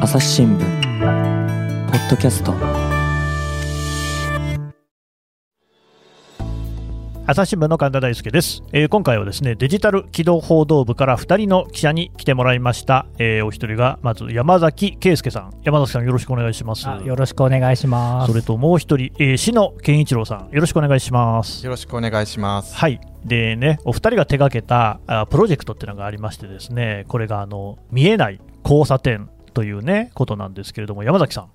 [0.00, 0.58] 朝日新聞
[1.90, 2.54] ポッドキャスト。
[7.26, 15.50] 朝日新聞の神田大輔です、えー今回はですねデジタル機動報道部から2人の記者に来てもらいました、えーお一人がまず山崎圭介さん。
[15.64, 16.88] 山崎さんよろしくお願いします。
[16.88, 18.30] あよろしくお願いします。
[18.30, 20.54] それともう一人、えー、篠健一郎さん。
[20.54, 21.64] よろしくお願いします。
[21.66, 22.76] よろしくお願いします。
[22.76, 23.00] はい。
[23.24, 31.48] でねお二人が手掛けたあプロジェクトっていうのがありましてですねこれがあの見えない交差点というねことなんですけれども山崎さん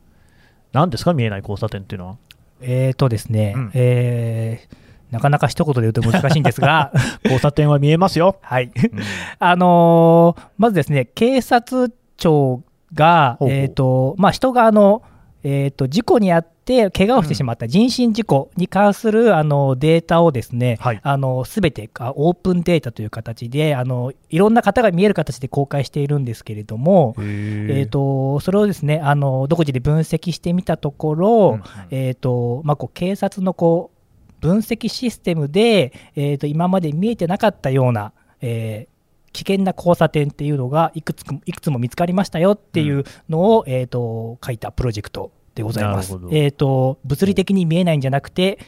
[0.72, 2.18] 何ですか見えない交差点っていうのは？
[2.62, 3.72] えーとですね、うん。
[3.74, 6.92] えーなかなか一言で言うと難しいんですが、
[7.24, 8.72] 交差点は見えますよ、はい。
[8.76, 9.00] うん。
[9.38, 12.64] あのーまずですね、警察庁
[12.96, 13.58] が、ほうほう。
[13.58, 15.04] えーと、まあ、人があの、
[15.44, 21.00] えーと、事故にあって、怪我をしてしまった人身事故に関する、あのデータをですね、はい。
[21.04, 31.64] あのすべてあオープンデータという形であの、いろんな方が見える形で公開しているんですけれども、えー、とそれをですねあの独自で分析してみたところ、うんうん。
[31.92, 38.94] えーとまあ、こう警察のこう分析システムで、えー、と今まで見えてなかったような、えー
[39.34, 48.60] 危険な交差点っていうのがいくつくいくつも見つかりましたよっていうのを、えー、と書いたプロジェクトでございますえー、と物理的に見えないんじゃなくて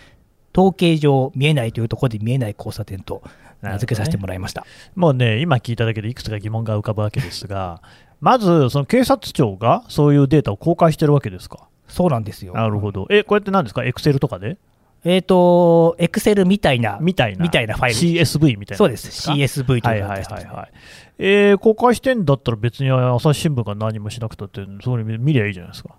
[0.55, 3.21] 統計上見えないというところで見えない交差点と
[3.61, 4.65] 名付けさせてもらいました。
[4.95, 7.81] もうね、今聞いただけでいくつか疑問が浮かぶわけですが、
[8.21, 11.67] まず、その警察庁がそういうデータを公開してるわけですか？
[11.87, 12.53] そうなんですよ。
[12.53, 13.05] なるほど。
[13.09, 14.57] え、こうやって何ですか、エクセルとかで？
[15.03, 17.43] えっ、と、エクセルみたいな、みたいな。
[17.43, 18.77] みたいなファイル CSV みたいな。
[18.77, 20.71] そうです、CSV とはいいうはいのがあったりしてはいはい。
[21.17, 25.89] えー公開してんだったら別に朝日新聞が何もしなくたって、それ見りゃいいじゃないですか。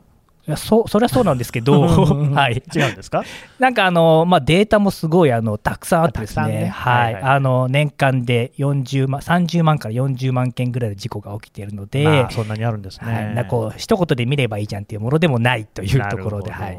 [0.46, 3.24] いやそそれはそうなんですけど、 はい、違うんですか？
[3.58, 6.46] なんかあの、まあ、データもすごいあのたくさんあってですね。
[6.46, 7.14] ね、はい。
[7.16, 13.12] あの年間で40万30万から40万件ぐらいの事故が起きているので、まあ、そんなにあるんですね。
[13.12, 16.78] はい、なんかこう一言で見ればいいじゃんっていうものでもないというところで、なはい。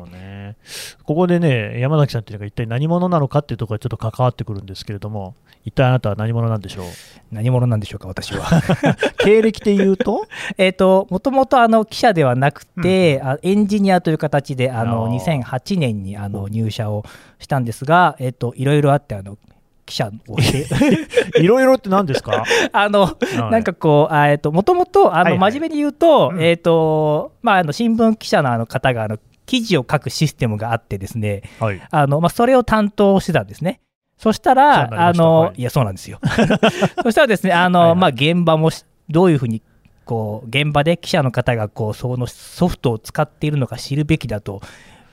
[1.03, 5.35] ここでね、山崎さんっていうのが一体何者なのかっていうところがちょっと関わってくるんですけれども、
[5.67, 6.85] 一体あなたは何者なんでしょう？
[7.29, 8.45] 何者なんでしょうか、私は。
[9.19, 10.25] 経歴で言うと？
[10.57, 15.41] えっと、もともとあの記者ではなくて、あエンジニアという形であのあー。
[15.43, 17.03] 2008年にあの入社を
[17.39, 19.37] したんですが、えっと、いろいろあってあの
[19.85, 20.67] 記者をして。
[21.43, 22.45] いろいろって何ですか？
[22.71, 23.51] あの、い。
[23.51, 25.51] なんかこう、あえっと、もともと、あの、はいはい。
[25.51, 26.41] 真面目に言うと、うん。
[26.41, 31.81] えっと、まあ、あの、新聞記者のあの方が、あの、記事を書くシステムがあってですね、はい。
[31.91, 33.79] あの、まあ、それを担当してたんですね。
[34.17, 36.19] そしたら、あの、はいい、や、そうなんですよ。
[37.03, 39.61] そしたらですね、あの、はいはいまあ、現場もし、どういうふうに、
[40.05, 44.61] こう、現場で記者の方が、こう、そのソフトを使っているのか知るべきだと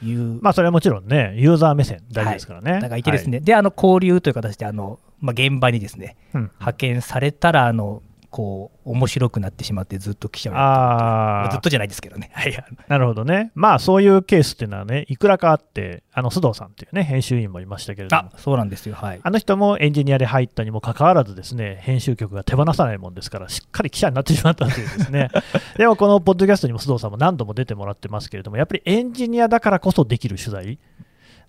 [0.03, 2.81] いう、まあ、それはもちろんね、ユーザー目線大事ですからね。
[2.81, 6.43] 方がいてですね、で、あの、交流という形で、あの、まあ、現場にですね、はい。
[6.43, 8.03] うん派遣されたら、あの、
[8.35, 12.33] こう、面白くなってしまって、ずっと記者をやってああずっとじゃないですけどね。
[12.35, 12.65] はい。
[12.89, 13.53] なるほどね。
[13.55, 18.97] まあ、そういうケースっていうのはね、いくらかあって、あの須藤さんっていうね、編集員もいましたけれどもあ、、そうなんですよ。
[18.97, 19.21] はい。
[19.23, 25.29] あの人もエンジニアで入ったにもかかわらずですね、編集局が手放さないもんですから、しっかり記者になってしまったというですね。
[25.79, 30.81] でもこのポッドキャストにも須藤さんも何度も出てもらってますけれども、やっぱりエンジニアだからこそできる取材。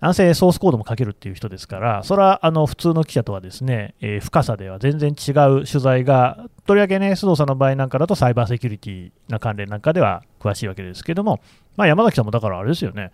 [0.00, 11.40] なんせソースコードも書けるっていう人ですから、それはあの普通の記者とはですね、えー深さでは全然違う取材が、とりわけね、須藤さんの場合なんかだとサイバーセキュリティな関連なんかでは詳しいわけですけども、
[11.76, 13.12] まあ、山崎さんもだからあれですよね、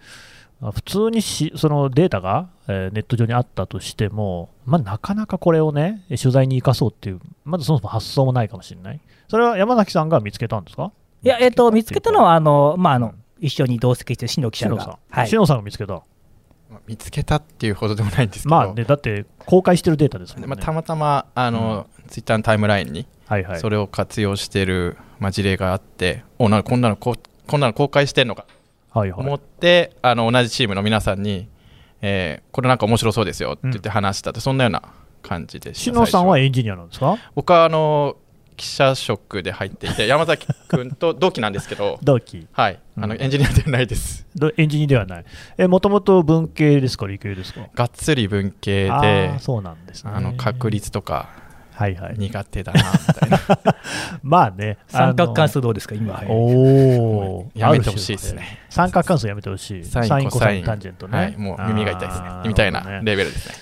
[0.60, 9.00] あ普通にしそのデータが、えーネット上にあったとしても、まあ、なかなかこれをね、取材に生かそうっていう、まずそもそも発想もないかもしれない。
[9.28, 10.92] それは山崎さんが見つけたんですか？
[11.22, 14.98] いや、えっ、と、見つけたのは、は、あの、まあ、あのうん、一緒に同席してる篠記者篠さんが。。
[15.08, 15.28] はい。
[15.28, 16.02] 篠さんが見つけた。
[16.82, 20.46] まあ見つけたっていうほどでもないんですけど、まあね、だって公開してるデータですもんね。
[20.48, 23.60] まあ、たまたまあの、ツイッターのタイムラインにはいはい。
[23.60, 27.16] それを活用している、まあ、事例があって、おなんかこんなのこ
[27.46, 28.46] こんなの公開してんのか
[28.90, 29.20] はいはい。
[29.20, 31.48] 思って、あの同じチームの皆さんに、
[32.02, 34.82] えーこれなんか面白そうですよって言って話したって、そんなような
[35.22, 36.38] 感じでした篠さんは。
[36.38, 37.16] エンジニアなんですか？
[37.34, 38.16] 僕はあの
[38.62, 45.24] 記者職で入っていて山崎君と同期なんですけど 同期はいあのうんエンジニアではないですどエンジニアではない。
[45.58, 47.62] え、もともと文系ですか、理系ですか？
[47.74, 50.12] がっつり文系あでーそうなんですね。
[50.14, 51.28] あの確率とか
[51.74, 52.14] はいはい。
[52.18, 53.38] 苦手だなみたいな
[54.22, 54.78] まあね。
[54.86, 56.14] 三角関数数どうですか、今。
[56.14, 57.50] はいおお。
[57.54, 59.84] やめてほしいですね三角関数やめてほしい。
[59.84, 61.18] サインコサインタンジェントね。
[61.18, 63.54] はいもう耳が痛いですねみたいなレベルですね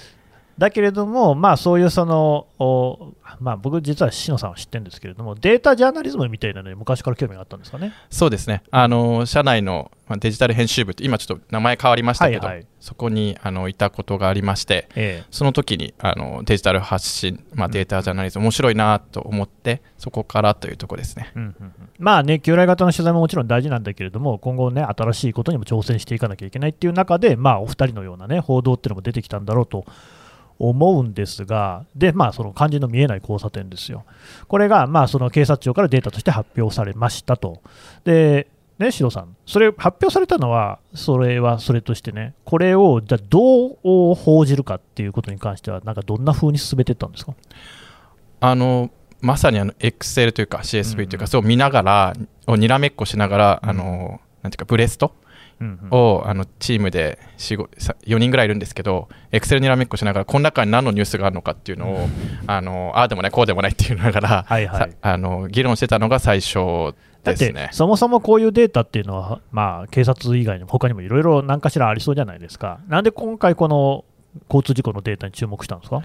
[0.61, 7.95] だけれども、まあ、そういうその、おまあ、僕、実は篠さんは知ってるんですけれども、データジャーナリズムみたいなのに昔から興味があったんですかね？
[8.11, 12.67] そうですね、あの社内のまあデジタル編集部って、今ちょっと名前変わりましたけど、はいはい。
[12.79, 21.33] そこにあのいたことがありまして、えその時にあのデジタル発信、まあ、データジャーナリズム、面白いなと思って、そこからというところですね。
[21.35, 21.73] うんうんうん。
[21.99, 29.87] まあね、旧来型の取材ももちろん大事なんだけれども、今後ね、新しいことにも挑戦していかなきゃいけないっていう中で、まあ、お二人のようなね、報道っていうのも出てきたんだろうと
[30.61, 34.05] 思うんですが、で、まあ、その肝心の見えない交差点ですよ。
[34.47, 37.61] これが、まあ、その警察庁からデータとして発表されましたと。
[38.05, 38.47] で、
[38.79, 47.35] ね、シロさん、それ発表されたのは、それはそれとしてね、これをじゃあどう報じるかっていうことに関しては、なんかどんな風に進めていったんですか？
[48.41, 48.91] あの
[49.21, 52.15] まさにあの Excel というか CSV というか、そう見ながら、
[52.47, 55.13] をにらめっこしながら、あのなんていうか、ブレスト
[55.91, 57.69] をあのチームで4
[58.07, 62.09] 4人ぐらいいるんですけど、エクセルにらめっこしながら、この中に何のニュースがあるのかっていうのを、
[62.47, 64.91] あのああでもない、こうでもないっていうながら、はいはい。
[64.91, 67.69] さあの議論してたのが最初だってですね。
[67.73, 74.05] そもそもこういうデータっていうのは、まあ、警察以外にも他にもいろいろ何かしらありそうじゃないですか、なんで今回、この
[74.49, 76.03] 交通事故のデータに注目したんですか？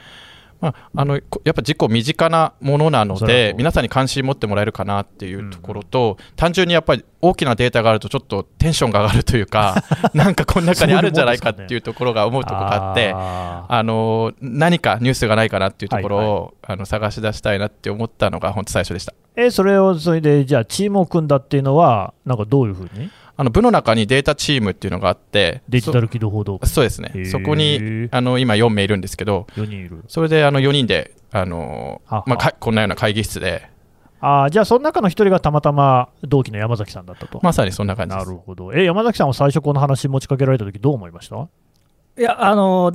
[0.61, 19.11] まあ、あのこやっぱ事故身近なものなので皆さんに関心持ってもらえるかなっていうところと、単純にやっぱり大きなデータがあるとちょっとテンションが上がるというか なんかこの中にあるんじゃないかっていうところが思うところがあってああの何かニュースがないかなっていうところを、あの探し出したいなって思ったのが本当最初でした。
[19.11, 23.09] ーえそれをそれで、じゃあ、チームを組んだっていうのは、なんかどういうふうに？
[23.37, 30.03] あの部の中にデータチームっていうのがあってデジタル機動報道部そそうですねそこにあの今4名いるんですけど4人いる。
[30.07, 33.69] それであの4人であのははまあ、かこんなような会議室で
[34.21, 37.39] あーじゃあ、その中の一人がたまたま同期の山崎さんだったと。
[37.43, 38.73] まさにそんな感じですなるほど。
[38.73, 41.47] え、山崎さんは最初この話持ちかけられたときどう思いました？
[42.17, 42.93] いや、あの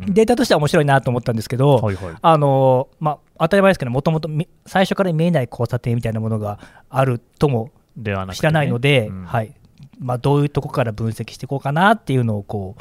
[0.00, 2.14] データとしては面白いなと思ったんですけど、はいはい。
[2.20, 4.28] あのまあ、当たり前ですけど、もともと
[4.66, 6.58] 最初から見えない交差点みたいなものが
[6.90, 8.40] あるともではなくてね。
[8.40, 9.24] 知らないので、うん。
[9.24, 9.54] はい。
[9.98, 12.76] まあ、どういうとこから分析していこうかなっていうのをこ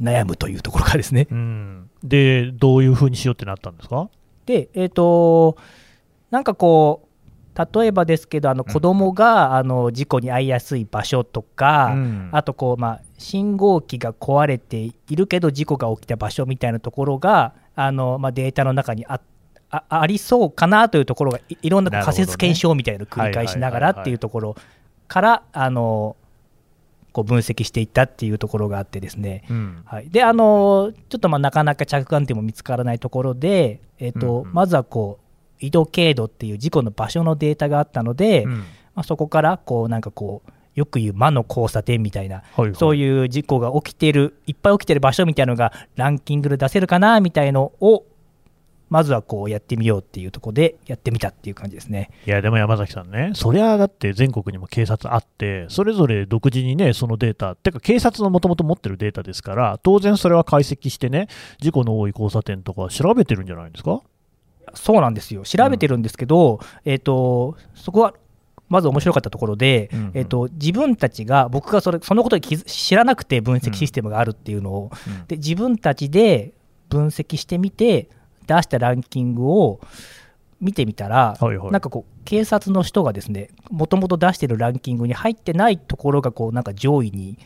[0.00, 1.28] う悩むというところからですね。
[1.30, 1.90] うん。
[2.02, 4.10] で、どういうふうにしようってなったんですか？
[4.46, 5.56] で、えっ、と、
[6.30, 7.08] なんかこう、
[7.80, 12.28] 例えばですけど、あの子供が、あの事故に遭いやすい場所とか、うん。
[12.32, 19.20] あとこう、まあ、信号機が壊れているけど、事故が起きた場所みたいなところが、あのまあ、データの中にあ
[19.72, 24.56] あありそうかなというところがいいろんな仮説検証みたいなのを繰り返しながらっていうところ
[25.08, 26.16] からあの
[27.12, 29.82] こう分析していったっていうところがあってですね、うん。
[29.84, 34.54] はい、であのちょっとまあなかなか着眼点も見つからないところで、えーとうんうん。
[34.54, 38.52] まずはこう移動経度っていう事故の場所のデータがあったので、うん。
[38.58, 38.64] ま
[38.96, 42.74] あ、そこからこうなんかこうよく言う魔の交差点みたいな、はいはい。
[42.74, 48.04] そういう事故が起きているいっぱい起きてる場所みたいなのがランキングで出せるかなみたいのを
[48.92, 52.10] まずはこうやってみようっていうところでやってみたっていう感じですね。
[52.26, 61.28] いや、でも山崎さんね、そりゃだって全国にも警察あって、それぞれ独自にね、そのデータ、てか警察のもともと持ってるデータですから、当然それは解析してね、
[61.58, 64.02] 事故の多い交差点とか調べてるんじゃないですか？
[64.74, 65.42] そうなんですよ。
[65.44, 68.14] 調べてるんですけど、えー、とそこは
[68.68, 70.10] まず面白かったところで、うんうん。
[70.14, 75.26] えー、と自分たちが僕がそれそのことに気づ知らなくて分析システムがあるっていうのを、うん。
[75.26, 76.52] で自分たちで
[76.88, 78.08] 分析してみて
[78.46, 79.80] 出したランキングを
[80.60, 87.36] 見てみたら、はいはいなんかこう警察の人がですねもともと出してるランキングに入ってないところがこうなんか上位に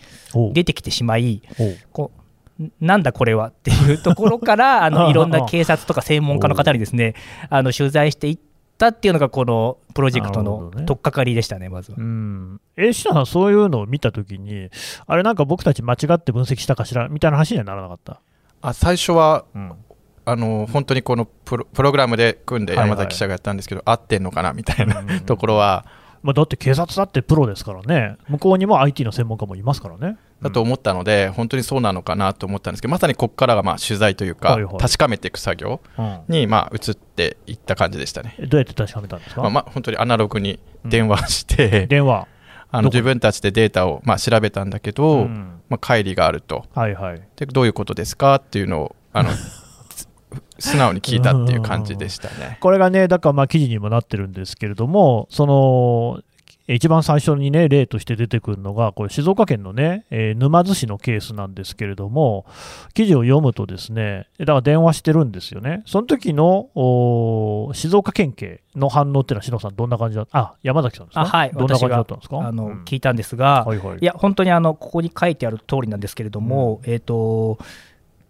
[0.52, 1.40] 出てきてしまい
[1.92, 2.10] こ
[2.60, 7.14] うんなんだこれはっていうところから あのいろんな警察とか専門家の方にですね
[7.48, 8.38] あの取材していっ
[8.78, 12.02] たっていうのがこのプロジェクトの取っかかりでしたねまずはう。
[12.02, 12.60] ん。
[12.76, 14.68] え、シナさん、そういうのを見たときに、
[15.06, 18.20] あれなんか僕たち間違って分析したかしらみたいな話にはならなかった？
[18.60, 19.72] あ最初はうん。
[20.28, 22.90] あの本当にこのプロプログラムで組んではいはい。
[22.90, 25.08] 山崎記者がやったんですけど、合ってんのかなみたいなうん。
[25.08, 25.86] うんうんところは。
[26.22, 30.18] まあ、だって警察だってプロですからね、向こうにも IT の専門家もいますからね。
[30.42, 34.76] だと思ったので、本当にそうなのかなと思ったんですけどまさにここからがまあ取材というか、はいはい。
[34.78, 36.20] 確かめていく作業うん。
[36.28, 42.26] にまあ移っていった感じでしたね、えどうやって確かめたんですか、まあ、まあ本当にアナログに電話して、 電話。
[42.72, 45.60] あの自分たちでデータをまあ調べたんだけど、うん。
[45.68, 46.64] まあ、乖離があると。
[46.74, 47.22] はいはい。
[47.36, 49.30] でどういうことですかっていうのをあの
[50.58, 52.58] 素直に聞いたっていう感じでしたね。
[52.60, 56.20] これがね、だからまあ記事にもなってるんですけれども、その
[56.68, 62.44] 一番最初にね、例として出てくるのが、これ、静岡県のね、えー沼津市のケースなんですけれども、
[62.92, 66.68] 記事を読むとですね、だから電話してるんですよね、その時の
[67.72, 72.38] 静岡県警の反応っていうのは、篠さん、どんな感じだあ山崎さんですか、あはいどんな感じだったんですか？
[72.40, 72.82] あの、うん。
[72.84, 73.98] 聞いたんですが、はいはい。
[74.00, 77.58] いや本当にあのここに書いてある通りなんですけれども、えっ、と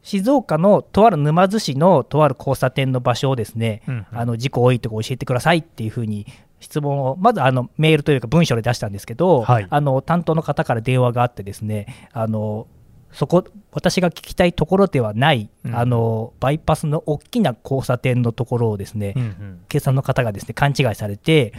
[0.07, 6.27] 静岡のとある沼津市のとある交差点の場所をですね、うんあの事故多いとこ教えてくださいっていうふうに
[6.61, 9.67] 質問をまずあのメールというか文章で出したんですけど、はい。
[9.69, 12.69] あの担当の方から電話があってですねあの
[13.11, 15.75] そこ私が聞きたいところではない、うん。
[15.77, 19.61] あのバイパスの大きな交差点のところをですね、うんうん。
[19.69, 21.53] 警察の方がですね勘違いされて、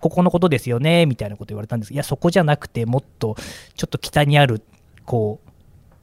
[0.00, 1.94] ここのことですよねみたいなこと言われたんです。
[1.94, 3.34] いやそこじゃなくてもっと
[3.76, 4.60] ちょっと北にある
[5.06, 5.53] こう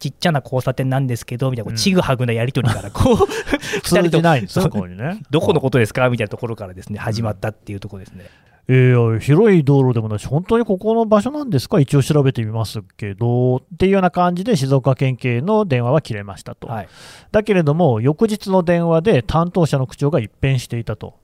[0.02, 3.28] ちっちゃな交差点なんですけどみたいなちぐはぐなやり取りからこう
[3.82, 5.22] 通じないんですよ、そうここにね。
[5.30, 6.10] どこのことですか？
[6.10, 8.26] みたいなところからですね始まったっていうところですね。
[8.68, 16.68] えー広い道路でもないし、本当にここの場所なんですか、一応調べてみますけど、っていうような感じで静岡県警の電話は切れましたと。
[16.68, 16.88] はい、
[17.32, 21.16] だけれども、翌日の電話で担当者の口調が一変していたと。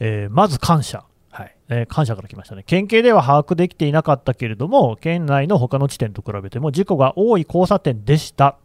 [0.00, 1.04] えーまず感謝。
[1.36, 2.62] はい、えー感謝から来ましたね。
[2.66, 8.56] 県警では把握できていなかったけれども、県内の他の地点と比べても事故が多い交差点でしたっ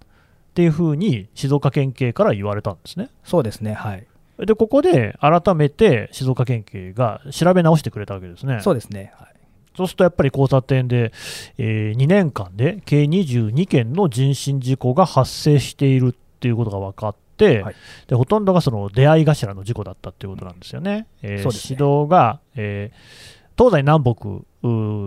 [0.54, 3.10] ていうふうに静岡県警から言われたんですね。
[3.24, 4.06] そうですね、はい、
[4.46, 8.60] で、ここで改めて静岡県警が調べ直してくれたわけですね。
[8.62, 9.28] そうですね、はい、
[9.75, 11.12] そうするとやっぱり交差点で、
[11.58, 17.22] え2年間で計22件の人身事故が発生しているっていうことが分かって、
[17.62, 17.75] はい
[18.07, 21.07] でほとんどがその出会い頭の事故だったっていうことなんですよね。
[21.21, 24.43] えーそうですね指導が、えー東西南北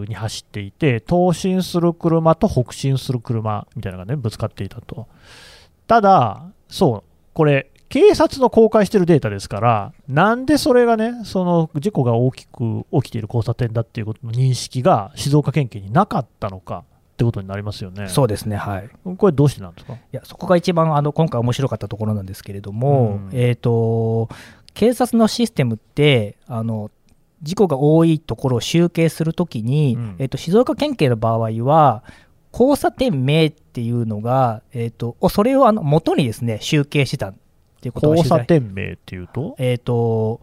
[0.07, 5.09] に走っていて、東進する車と北進する車みたいなのがね、ぶつかっていたと。
[5.89, 16.85] ただ、そう、これ、警察の公開しているデータですから、なんでそれがね、その事故が大きく起きている交差点だっていうことの認識が静岡県警になかったのか
[17.15, 18.09] ってことになりますよね。
[18.09, 19.97] そうですね、はい、いこれどうしてなんですか？
[20.11, 23.31] やそこが一番あの今回面白かったところなんですけれども、うん。
[23.33, 24.29] えー、と
[24.75, 26.91] 警察のシステムってあの
[27.43, 30.17] 事故が多いところを集計するときに、うん。
[30.19, 32.03] えー、と静岡県警の場合は
[32.53, 37.35] 交差点名っていうのが、えー、とおそれをあの元にですね集計してたっ
[37.81, 39.55] ていうことが交差点名っていうと？
[39.59, 40.41] えー、と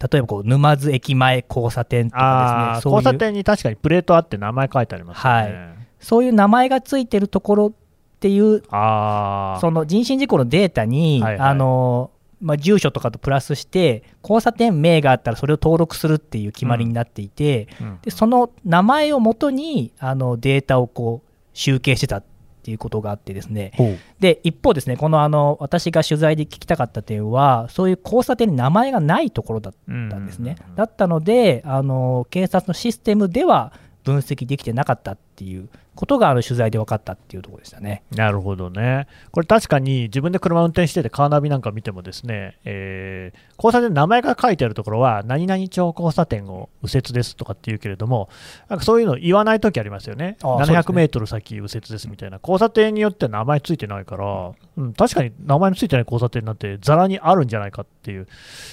[0.00, 2.92] 例えばこう沼津駅前交差点とかですね。
[2.92, 5.77] 交差点に確かにプレートあって名前書いてありますよね。
[6.00, 7.72] そういう名前がついてるところっ
[8.20, 11.48] ていうその人身事故のデータに、はいはい。
[11.50, 17.98] あのまあ、住所とかとプラスして交差点名があったらそれを登録するっていう決まりになっていて、うん。
[18.02, 22.24] でその名前をもとにあのデータをこう集計してたっ
[22.68, 23.72] ていうことがあってですね。
[24.20, 33.72] で一方ですねこのあの私が取材で聞きたかった点はそういう交差点に名前がないところだったんですね、だったのであの警察のシステムでは
[34.04, 38.04] 分析できてなかったっていうことがあの取材で分かったっていうところでしたね。
[38.12, 39.08] なるほどね。
[39.32, 48.28] これ確かに自分で車運転しててカーナビなんか見てもですね、えー交差点の名前が書いてあるところは、何々町交差点を右折ですとかって言うけれども、
[48.68, 50.36] なんかそういうの言わないときありますよね。
[50.42, 52.38] ああそうです700メートル先右折ですみたいな。
[52.40, 58.28] 交差点によっては名前ついてないから、うん、確かに名前のついてない交差点なんてざらにあるんじゃないかっていう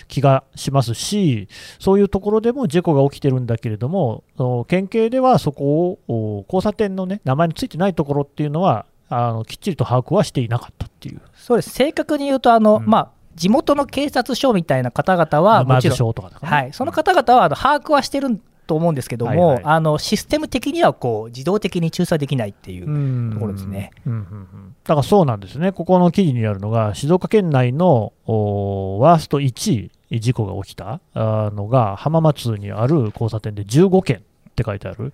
[0.08, 1.48] 気がしますし、
[1.80, 11.70] そういうところでも事故が起きてるんだけれども、その県警ではそこをお交差点の、ね、名前のついてないところっていうのは、あのきっちりと把握はしていなかったっていう、そうです。
[11.70, 12.86] 正確に言うとあの、うん。
[12.86, 19.64] まあ、地元の警察署みたいな方々はもちろん、はい、その方々はあの把握はしてると思うんですけども、はいはい。
[19.66, 22.98] あのシステム的にはこう自動的に仲裁できないっていう、う
[23.30, 23.32] ん。
[23.34, 23.92] ところですね。
[24.06, 24.76] うんうんうん。
[24.84, 34.22] だからそうなんですね、ここの記事にあるのが、静岡県内のおワースト1位、事故が起きたあのが、浜松にある交差点で15件っ
[34.56, 35.14] て書いてある。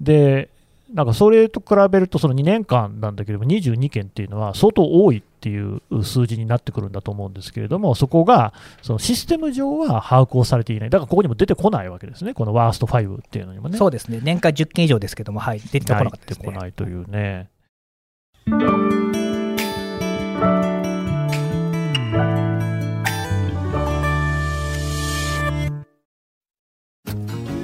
[0.00, 0.50] で
[0.92, 13.78] なんかそれと比べると、その2年間なんだけれども、22件っていうのは相当多いっていう数字になってくるんだと思うんですけれども、そこがそのシステム上は把握をされていない、だからここにも出てこないわけですね、このワースト5っていうのにもね。
[13.78, 16.58] そうですね年間10件以上ですけども、はい、出てこなかったです入ってこね。
[16.58, 17.48] ないというね。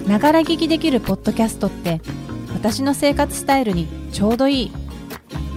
[0.08, 2.00] ながら聞きできるポッドキャストって
[2.54, 4.72] 私の生活スタイルにちょうどいい。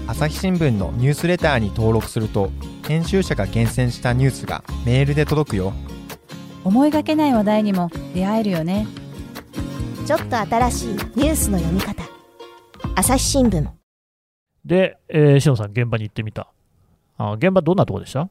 [0.07, 2.51] 朝日新聞のニュースレターに登録すると
[2.87, 5.73] 編集者が厳選したニュースがメールで届くよ。
[6.63, 8.87] 思いがけない話題にも出会えるよね。
[10.05, 12.03] ちょっと新しいニュースの読み方。
[12.95, 13.67] 朝日新聞。
[14.65, 16.47] で、えー、しのさん、現場に行ってみた。
[17.17, 18.29] あ現場どんなとこでした？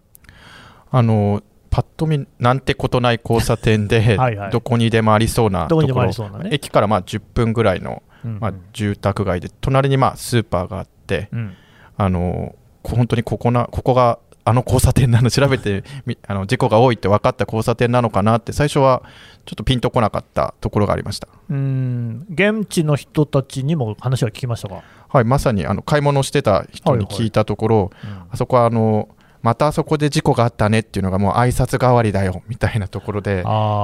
[0.90, 4.50] あのパッと見なんてことない交差点ではいはい。
[4.50, 6.54] どこにでもありそうなどこにでもあところりそうなね。
[6.54, 11.54] 駅からまあ10分ぐらいの、うんまあ、住宅街で隣にまあスーパーがあってうん。
[11.96, 19.02] あのこ本当にここなここがあの交差点なの調べてみあの事故が多いって分かった交差点なのかなって最初は
[19.44, 21.28] ちょっとピンとこなかったところがありました。
[21.48, 22.26] うん。
[22.30, 27.90] 現地の人たちにも話は聞きましたか、はいまさにあの買い物してた人に聞いたところ、
[28.30, 29.08] あそこはあの
[29.42, 33.42] またあそこで事故があったねっていうのがもう挨拶代わりだよみたいなところで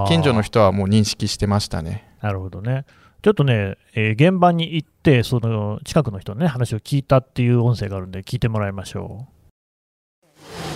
[0.09, 2.09] 近所の人はもう認識してましたね。
[2.23, 2.85] なるほどね。
[3.21, 9.27] ちょっとね、えー現場に行って、その近くの人のね、話を聞いたっていう音声があるんで、聞いてもらいましょ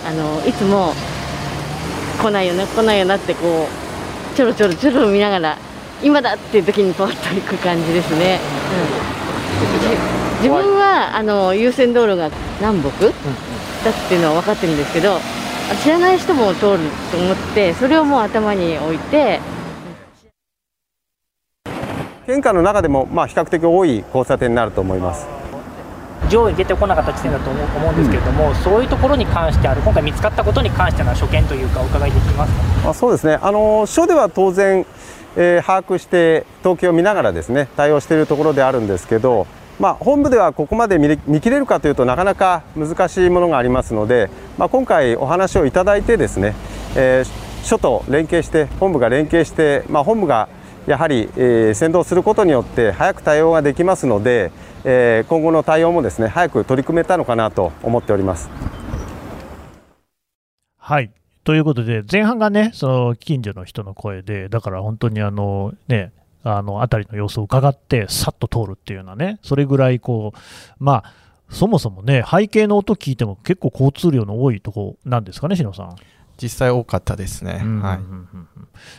[0.05, 0.93] あのいつも
[2.21, 3.67] 来ないよな来ないよなってこ
[4.33, 5.57] うちょろちょろちょろ見ながら
[6.03, 8.39] 今だっていう時にポッと行く感じですね、
[9.71, 10.43] うん。
[10.43, 13.13] じ自分はあの優先道路が南北、だっ
[14.09, 15.19] ていうのは分かってるんですけど
[15.81, 16.79] 知らない人も通る
[17.11, 19.39] と思ってそれをもう頭に置いて
[22.25, 25.27] 県下の中でもまあ比較的多い交差点になると思います。
[26.29, 32.89] 上位に出てこなかった地点だと思うんですけれども、そういうところに関してある今回見つかったことに関しての所見というかお伺いできますか？
[32.91, 33.37] あそうですね。
[33.41, 34.85] あの署では当然、
[35.35, 39.45] えー把握して統計を見ながらですね対応しているところであるんですけど、
[39.77, 46.55] まあ本部ではここまで見切れるかというとなかなか難しいものがありますので、まあ今回お話をいただいてですね、
[46.95, 50.49] えー署と連携して本部が連携して、まあ本部が
[50.87, 54.51] やはり、えー先導することによって早く対応ができますので、
[54.83, 58.49] えー今後の対応もですね早く取り組めたのかなと思っております。
[60.77, 61.11] はい。
[61.45, 66.11] ということで、前半がね、その近所の人の声で、だから本当にあの、ね、
[66.43, 71.13] あの辺りの様子を伺って、さっと通るっていうようなね、それぐらいこう、まあ、
[71.49, 75.95] そもそもね、背景の音聞いても結構交通量の多いとこなんですかね、篠さん。
[76.41, 77.61] 実際多かったですね。
[77.63, 78.27] うんはいうんうん。
[78.33, 78.47] うん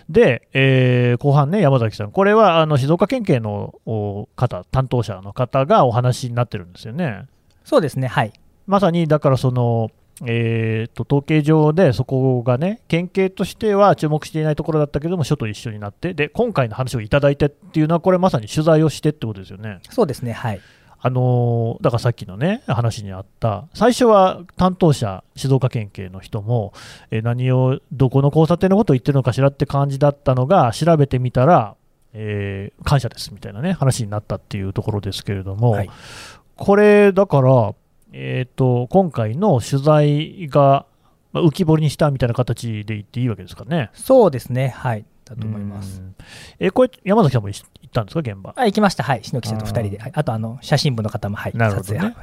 [0.08, 7.26] で、えー後半ね、山崎さん、これはあの静岡県警のお方、担当者の方がお話になってるんですよね。
[7.64, 8.06] そうですね。
[8.06, 8.32] はい。
[8.66, 9.90] まさにだからその、
[10.24, 19.80] えーと統計上でそこがね、県警としては注目していないところだったけども、署と一緒になって、で今回の話をいただいてっていうのは、これまさに取材をしてってことですよね。
[19.90, 20.32] そうですね。
[20.32, 20.60] はい
[21.06, 26.72] あのーだからさっきのね、話にあった、最初は担当者、静岡県警の人も、
[27.10, 31.76] えー何を、どこの交差点のことを言ってるのかしらって感じだったのが、調べてみたら、
[32.14, 35.90] えー感謝ですみたいなね、話になったっていうところですけれども、はい。
[36.56, 37.74] これ、だから、
[38.12, 40.86] えー、と今回の取材が
[41.32, 43.90] まあ浮き彫りにしたみたいな形で言っていいわけですかね？
[43.92, 44.68] そうですね。
[44.68, 46.00] はいだと思います。
[46.00, 46.14] うん。
[46.58, 48.52] えこれ、山崎さんも行ったんですか、現場？
[48.56, 49.02] あ行きました。
[49.02, 49.24] はい。
[49.24, 49.98] 篠木さんと2人で。
[49.98, 51.52] はい、あとあの写真部の方もはい。
[51.54, 51.98] なるほどね。
[52.00, 52.14] 撮影はい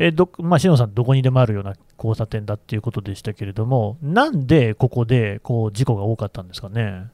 [0.00, 7.08] えーどまあ、篠さん、どこにでもあるような交差点だっていうことでしたけれども、なんでここでこう事故が多かったんですかね？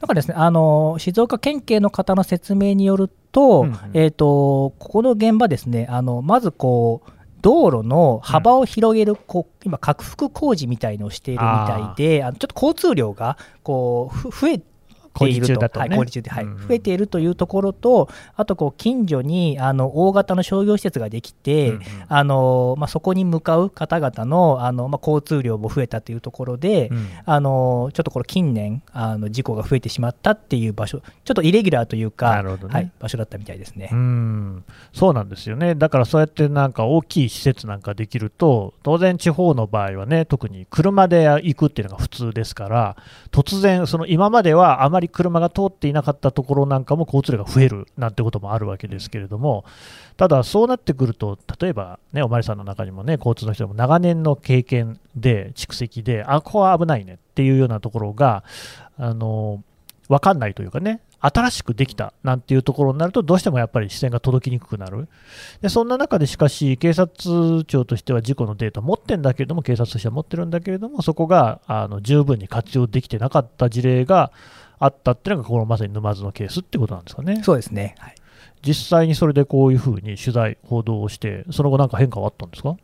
[0.00, 3.76] なんかですね、あの静岡県警の方の説明によると、うんうん。
[3.94, 7.10] えー、とここの現場ですね、あのまずこう
[7.44, 14.64] 道路の幅を広げる、こう今、拡幅工事みたいのをしているみたいで、あのちょっと交通量がこうふ増えて
[15.22, 15.88] いると、工事中だとね。
[15.88, 16.44] はい、工事中で、はい。
[16.44, 21.82] 増えているというところと、あとこう近所にあの大型の商業施設ができて、うんうん。
[22.08, 27.08] あのまあ、そこに向かう方々のあの、まあ、交通量も増えたというところで、うん。
[27.24, 32.74] あのちょっとこれ近年あの事故が増えてしまったっていう場所ちょっとイレギュラーというなか、るほどね。
[32.74, 33.90] はい、場所だったみたいですね。
[33.92, 34.64] うん。
[34.92, 42.96] そうなんですよね、だからそうやってなんか大きい施設なんかできると、当然、地方の場合はね、特に車で行くっていうのが普通ですから、
[43.30, 49.64] 突然、その今まではあまり車が通っていなかったところなんかも交通量が増えるなんてこともあるわけですけれども、
[50.16, 58.44] ただ、そうなってくると、例えば、ね、おまりさんの中にもね、交通の人も長年の経験で、蓄積で、あここは危ないねっていうようなところが、
[58.96, 59.62] あの
[60.08, 65.08] 分かんないというかね、新しくできたなんていうところになると、どうしてもやっぱり視線が届きにくくなる。
[65.62, 74.32] でそんな中でしかし、警察庁としては事故のデータ持ってるんだけれども、警察としては持ってるんだけれども、そこがあの十分に活用できてなかった事例が
[74.84, 77.42] あったっていうのが、このまさに沼津のケースってことなんですかね。
[77.42, 78.14] そうですね、はい、
[78.62, 82.76] 実際にそれでこういうふうに取材、報道をして、その後、なんか変化はあったんですか？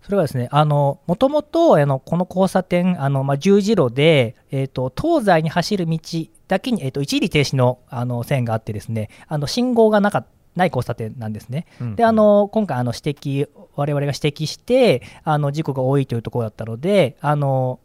[0.00, 5.98] それはですね、あのもともとあのこの交差点、あのまあ、十字路で、えー、と東西に走る道
[6.46, 10.24] だけに、えー、と一時停止のあの線があって、ですねあの信号がなか
[10.56, 11.66] ない交差点なんですね。
[11.80, 17.80] うんであの今回あの指摘、我々が指摘して、あの事故が多いというところだったので、あの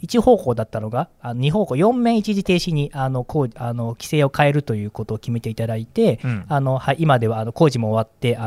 [0.00, 8.38] 一方向だったのが、あの二方向、4面一時停止にあのこうあの規制を変えるということを決めていただいて、うんあのはい、今ではあの工事も終わって、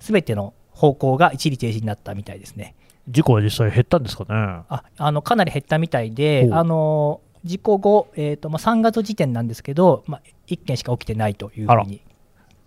[0.00, 2.74] すべての方向が一時停止になったみたいですね。
[3.08, 4.64] 事故は実際減ったんですかね？
[4.68, 12.02] ああのかなり減ったみたいであの事故後、えーとまあ、3月時点なんですけど、まあ、1件しか起きてないというふうに。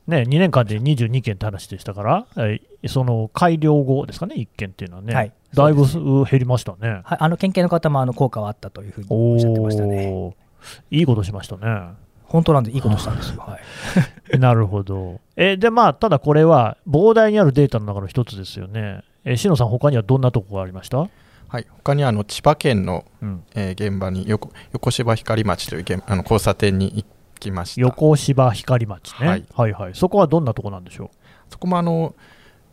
[0.08, 5.86] ね、2年間で22件って話でしたから、えーその改良後ですかね、1件っていうのはね、はいだいぶ
[6.26, 7.02] 減りましたね。
[7.04, 10.36] はい、あの県警の方もあの効果はあったというふうにおっしゃってましたね。
[10.92, 11.94] いいことしましたね。
[12.24, 13.42] 本当なんでいいことしたんですよ。
[13.46, 13.60] は
[14.34, 15.20] い、なるほど。
[15.36, 19.02] えで、まあ、ただこれは、膨大にあるデータの中の一つですよね。
[19.24, 20.98] えー、篠さん、他にはどんなところがありました？
[20.98, 27.06] はい、他にあの千葉県の、うんえー現場に横横芝光町という現あの交差点に行
[27.40, 31.12] きました横芝光町ね、ははいい、はいはいそこはどんなとこなんでしょ
[31.52, 32.16] そこもあの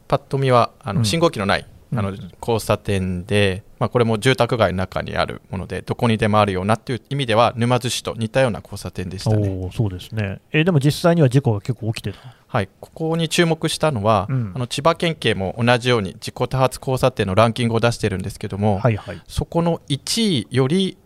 [0.09, 9.70] パッと見はあうんの信号機のない、あのうん交差点で、まあ、これも住宅街の中にあるものでどこにでもあるようなっていう意味では沼津市と似たような交差点でしたね。
[9.72, 14.53] そうですね、えーでも実際には事故が結構起きてた、はい、ここに注目したのは、うん。
[14.55, 20.96] あの千葉県警も同じように自己多発交差点のランキングを出してるんですけども、はいはい、そこの1位より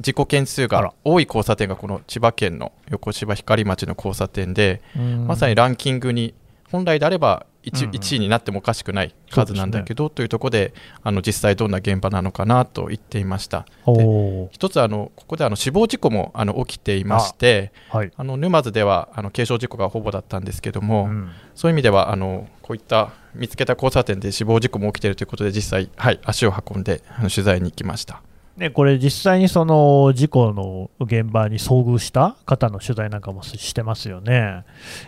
[0.00, 4.82] 事故件数が多い交差点がこの千葉県の横芝光町の交差点で、
[5.26, 6.34] まさにランキングに
[6.70, 13.66] 本来であれば 1,、うんうん1位になってもおかしくない数なんだけど、というところであの実際どんな現場なのかなと言っていました。
[14.50, 18.12] 一つあのここであの死亡事故もあの起きていましてはい。
[18.16, 21.30] あの沼津ではあの軽傷事故がほぼだったんですけども、うん。
[21.54, 28.22] そういう意味ではあのこういった見つけた交差点で死亡事故も起きているということで実際、はい、足を運んであの取材に行きました。
[28.56, 34.64] ね、これ、実際にその事故の現場に遭遇した方の取材なんかもしてますよね。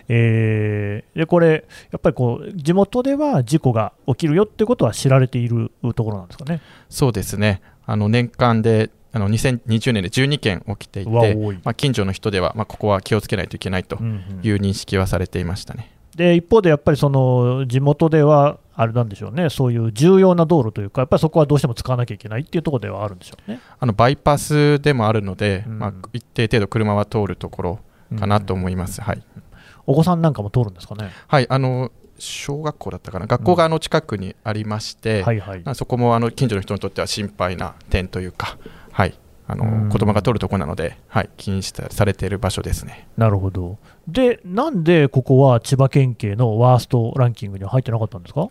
[0.08, 6.60] えーでこれ、やっぱりこう地元では事故が起きるよってことは知られているところなんですかね。
[6.88, 15.90] そうですねあの年間であの2020年で12件起きていて多い、まあ、近所の人では、まあ、ここは気をつけないといけないとうんうんいう認識はされていましたね。
[16.16, 23.60] で一方でやっぱりその地元では、あれなんでしょうね、そういう重要な道路というか、やっぱりそこはどうしても使わなきゃいけないっていうところではあるんでしょうね。
[23.78, 25.78] あのバイパスでもあるので、うん。
[25.78, 27.78] まあ、一定程度車は通るところ
[28.18, 29.00] かなと思います。
[29.00, 29.22] はい。
[29.86, 31.10] お子さんなんかも通るんですかね。
[31.28, 35.62] はい、あの小学校だったかな、学校があの近くにありまして、はいはい。
[35.64, 38.58] まあそこもあの近所の人にとっては心配な点というか、はい、
[39.46, 43.08] あのうん子供が通るところなので、はい、気にしたされている場所ですね。
[43.16, 43.78] なるほど。
[44.08, 48.48] で、なんでここは千葉県警のワーストランキングには入ってなかったんですか？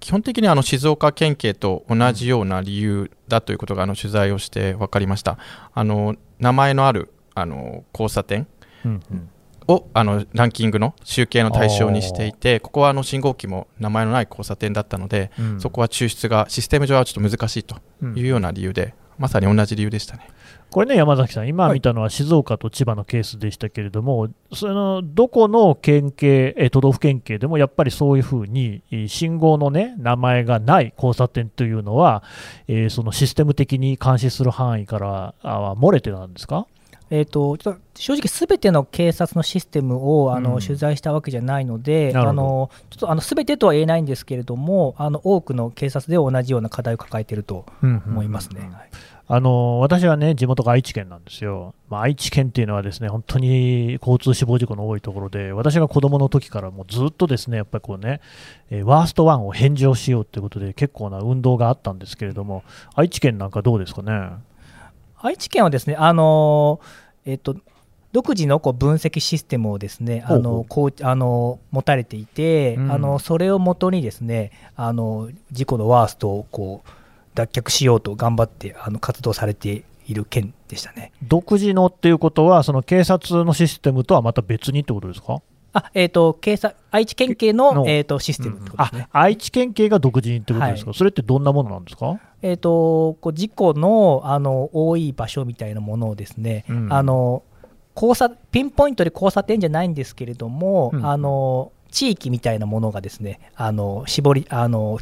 [0.00, 5.38] 基本的にあの静岡県警と同じような理由だということがあの取材をして分かりました。
[5.74, 8.46] あの名前のあるあの交差点
[8.84, 9.28] うんうん
[9.68, 20.28] をあのランキングの集計の対象にしていて、ここはあの信号機も名前のない交差点だったので、うんそこは抽出がシステム上はちょっと難しいとうんいうような理由で、まさに同じ理由でしたね。
[20.70, 32.22] これね、山崎さん、今見たのは静岡と千葉のケースでしたけれども、そのどこの県警、え都道府県警でもやっぱりそういうふうに、えー信号の、ね、名前がない交差点というのは、
[32.68, 36.66] えーそのシステム的に監視する範囲からあは漏れてたんですか？
[37.10, 48.60] えー、とちょっと正直、すべての警察のシステムをあの、うん取材したわけじゃないので、あのちょっとあのすべてとは言えないんですけれども、あの多くの警察では同じような課題を抱えていると思いますね。
[48.60, 48.90] はい。
[49.28, 58.20] あの私はね、地元が愛知県なんですよ、まあ、愛知県っていうのはですね本当に交通死亡事故の多いところで、私が子供の時からもうずっとですねやっぱりこうね、
[58.70, 62.62] えーワースト1を返上しようということで、結構な運動があったんですけれども、
[62.94, 64.30] 愛知県なんかどうですかね？
[65.20, 66.80] 愛知県はですね、あの
[67.24, 67.56] えっと
[68.12, 72.92] 独自のこう分析システムをですね、あのこうあの持たれていて、うん。
[72.92, 76.88] あのそれをもとにですね、あの事故のワーストをこう
[77.34, 81.12] 脱却しようと頑張ってあの活動されている県でしたね。
[81.22, 85.42] 独自のっていうことは、その警察のシステムとはまた別にってことですか？
[85.76, 89.08] あえー、と警察愛知県警ののえー、とシステムってことですね。
[89.12, 92.18] あ愛知県警が独自にってことですか、はそれってどんなものなんですか？
[92.42, 96.92] えー、とこう事故のあの多い場所みたいなものをですね、うん。
[96.92, 97.42] あの
[97.94, 101.04] 交差ピンポイントで交差点じゃないんですけれども、うん。
[101.06, 104.98] あの地域みたいなものがですねあの絞りあの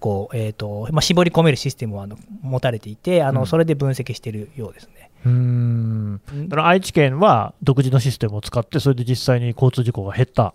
[0.00, 3.46] こうえーとまあ、絞り込めるシステムをあの持たれていてあの、うん。
[3.46, 5.03] それで分析しているようですね。
[5.24, 6.20] うーん。
[6.48, 10.54] だから愛知県は独自のシステムを使って、それで実際に交通事故が減った、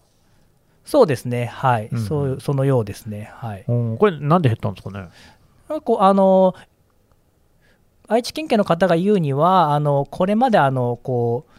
[0.85, 1.99] そうですね、はい、うん。
[1.99, 3.31] そうそのようですね。
[3.35, 3.65] はい。
[3.67, 3.97] うん。
[3.97, 5.09] これ、なんで減ったんですかね？
[5.81, 6.55] こうあの
[8.07, 11.51] 愛知県警の方が言うには、あのこれまであのこう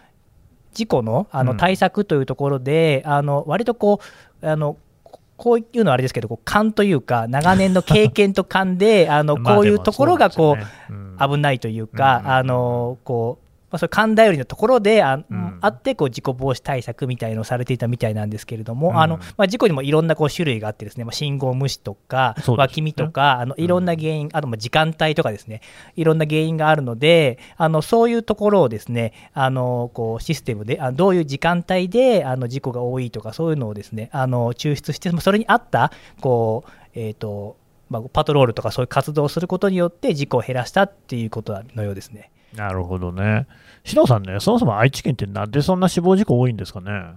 [0.74, 1.46] 事故のあうん。
[1.46, 4.00] の対策というところで、あの割とこ
[4.42, 10.56] うあのここういうのはあれですけど、こう勘というか、長年の経験と勘で、あの まあこういうところがこ
[10.90, 15.58] う、危ないというか、うんあのこうまあ、それ勘頼りのところであ,、ん。
[15.60, 18.98] あってこう事故防止対策みたいのをされていたみたいなんですけれども、うん。
[18.98, 25.60] あのまあ、事故にもいろんなこう種類があってですね、まあ、信号無視とか、脇見とかあのいろんな原因、あとまあ時間帯とかですね
[25.94, 37.56] いろんな原因があるのであのそういうところをですねあのこうシステムであどういう時間帯であの事故が多いとかそういうのをですねあの抽出してそれに合ったこう、えーと
[37.90, 42.30] まあ、パトロールとかそういう活動をすることによって事故を減らしたっていうことのようですね。
[42.54, 43.46] なるほどね。
[43.84, 47.14] 篠さんね、そもそも愛知県ってなんでそんな死亡事故多いんですかね？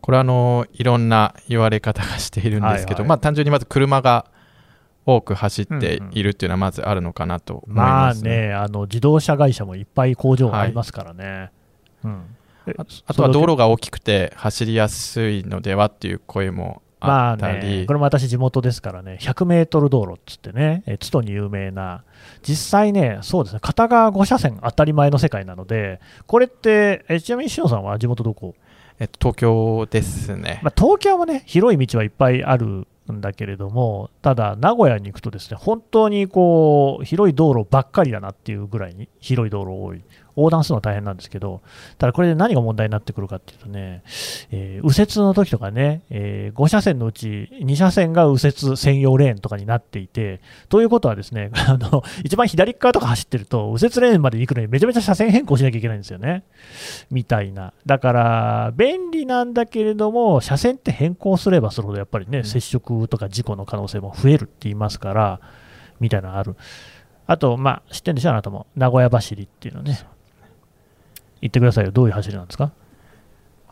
[0.00, 4.26] これはあのいろんな言われ方がしているんですけど、はいはいまあ、単純にまず車が
[5.06, 11.50] 多く走っているっていうのはまずあるのかなと思いまあます、ね、あの自動車会社もいっぱい工場がありますからね。
[12.04, 12.36] うん
[12.66, 22.02] えああとは道路が大きくて走りやすいのではっていう声もまあね、これも私、地元ですからね、100メートル道路っつってね、え津都に有名な、
[22.42, 28.54] 実際ね、そうですね、片側5車線当たり前の世界なので、これって、えちなみにしのさんは地元どこ、
[28.98, 40.02] えっと、東京ですね、まあ、東京もね、広い道はいっぱいあるんだけれども、ただ、名古屋に行くとですね、本当にこう、広い道路ばっかりだなっていうぐらいに広い道路多い。
[40.38, 41.60] 横断するのは大変なんですけど、
[41.98, 44.02] ただこれで何が問題になってくるかっていうとね、
[44.50, 56.44] えー右折の時とかね、え5車線のうち2車線が右折専用レーンとかになっていて、ということはですね、 あの一番左側とか走ってると、右折レーンまで行くのにめちゃめちゃ車線変更しなきゃいけないんですよね。
[57.10, 57.72] みたいな。
[57.86, 65.40] だから、便利なんだけれども、車線って変更すればするほど、やっぱりね、接触とか事故の可能性も増えるって言いますから、
[66.00, 66.56] みたいなのある。
[67.26, 68.66] あと、まあ、知ってるんでしょ、あなたも。
[68.74, 69.98] 名古屋走りっていうのね。
[71.40, 71.90] 言ってくださいよ。
[71.90, 72.72] どういう走りなんですか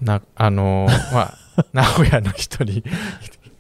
[0.01, 1.21] なあのーま
[1.57, 2.83] あ、名古屋の人に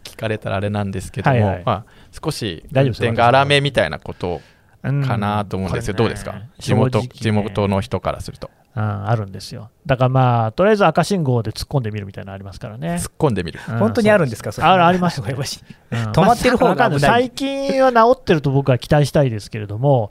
[0.04, 1.84] 聞かれたらあれなんですけども、はいはいまあ、
[2.22, 4.40] 少し大丈夫ですよ運転が荒めみたいなこと
[4.82, 8.50] うんかなと思うんですよ、これねどうですか地元ね地元の人からすると。
[8.76, 9.70] うん、あるんですよ。
[9.86, 12.96] だからまあ、とりあえず赤信号で突っ込んでみるみたいなのありますからね。
[12.96, 13.58] 突っ込んでみる。
[13.66, 15.30] うん本当にあるんですかそれあるあります、ね。
[15.30, 20.10] やばいしうん止まってる方が最近は治ってると僕は期待したいですけれども、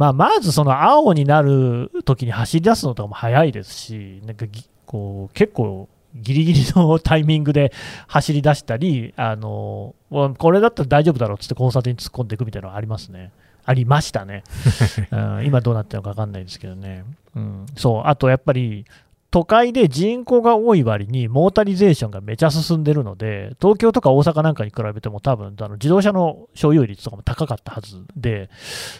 [0.00, 7.70] まあ、まずその青になる時に走り出すのとかも早いですし、なんかぎこう結構ギリギリのタイミングで
[8.06, 13.30] 走り出したり、あのこれだったら大丈夫だろうっつって交差点に突っ込んでいくみたいなのがありますね。
[13.66, 14.42] ありましたね。
[15.12, 17.04] うん今どうなってるのか分かんないですけどね。
[17.36, 18.86] うん、そう、あとやっぱり、
[19.30, 28.50] 都会で人口が多い割にモータリゼーションがめちゃ進んでるので、東京とか大阪なんかに比べても多分あの自動車の所有率とかも高かったはずで、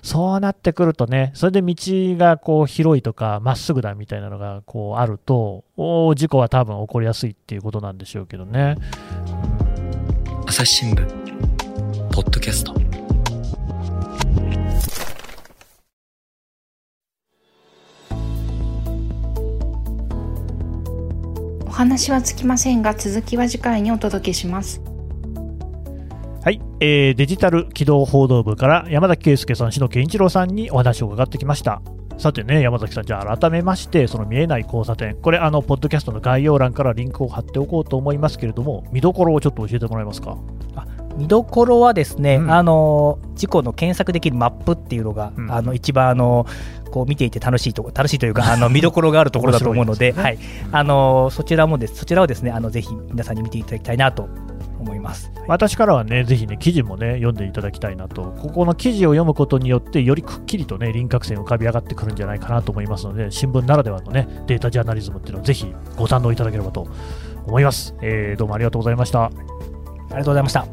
[0.03, 1.75] そうなってくるとね、それで道
[2.17, 8.77] がこう広いとかまっすぐだみたいなのがこうあると、事故は多分起こりやすいっていうことなんでしょうけどね。
[10.47, 11.07] 朝日新聞
[12.13, 12.90] ポッドキャスト
[21.81, 24.83] 話はつきませんが続きは次回にお届けします
[26.43, 31.81] はい、えーデジタル機動報道部から山崎圭介さん、篠健一郎さんにお話を伺ってきました。
[32.19, 40.37] さてね、山崎さん、じゃあ改めまして、その見えない交差点、これ、あの、ポッドキャストの概要欄からリンクを貼っておこうと思いますけれども、見どころをちょっと教えてもらえますか？
[41.17, 46.47] 見どころはですね、うんあの事故の検索できるマップっていうのが、うんあの一番あの
[46.91, 50.39] こう見ていて楽しいとこ楽しいというかあの 見どころがあるところだと思うので、面白はい、
[50.73, 54.29] あのそちらもですそちらをですねあのぜひ皆さんに見ていただきたいなと
[54.81, 55.31] 思います。
[55.47, 66.87] 私からはね、ぜひね、記事もね、読んでいただきたいなと、ここの記事を読むことによって、よりくっきりとね、輪郭線浮かび上がってくるんじゃないかなと思いますので、新聞ならではのね、データジャーナリズムっていうのをぜひご堪能いただければと
[67.47, 67.95] 思います。
[68.01, 69.31] えーどうもありがとうございました。
[70.11, 70.67] ありがとうございました。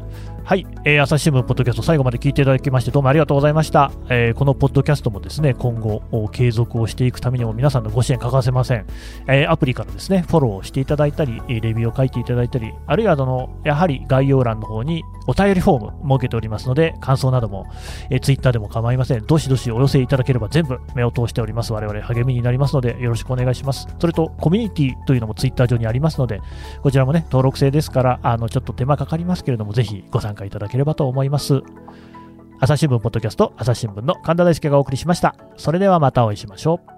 [0.48, 6.00] はい、えー朝日新聞ポッドキャスト最後まで聞いていただきましてどうもありがとうございました、えーこのポッドキャストもですね今後
[6.32, 8.86] 継続をしていくためにも皆さんのご支援欠かせません、
[9.28, 17.66] えーアプリからですねフォローしていただいたりレビューを書いていただいたりあるいはあのやはり概要欄の方にお便りフォーム設けておりますので感想なども、
[18.08, 19.26] えー、ツイッターでも構いません。
[19.26, 21.74] どしどしお寄せいただければ全部目を通しております。
[21.74, 23.86] 我々励みになりますのでよろしくお願いします。
[23.98, 26.40] それとコミュニティというのもツイッター上にありますので
[26.82, 31.62] こちらもね登録制ですからあのちょっと手間かかりますけれどもぜひご参加加いただければと思います。
[32.60, 35.36] 朝日新聞ポッドキャスト朝日新聞の神田大輔がお送りしました。
[35.56, 36.97] それではまたお会いしましょう。